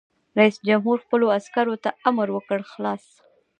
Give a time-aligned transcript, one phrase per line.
[0.39, 3.03] رئیس جمهور خپلو عسکرو ته امر وکړ؛ خلاص!